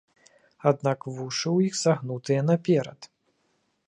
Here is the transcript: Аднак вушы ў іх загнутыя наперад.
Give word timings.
Аднак 0.69 0.99
вушы 1.17 1.45
ў 1.57 1.71
іх 1.71 1.77
загнутыя 1.83 2.41
наперад. 2.49 2.99